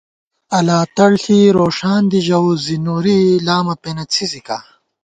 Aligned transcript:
الاتڑ 0.57 1.09
ݪی 1.21 1.39
رو 1.55 1.65
ݭان 1.77 2.01
دی 2.11 2.19
ژَوُس 2.27 2.59
زی 2.65 2.77
نوری 2.85 3.19
لامہ 3.45 3.75
پېنہ 3.81 4.05
څھِزِکا 4.11 4.57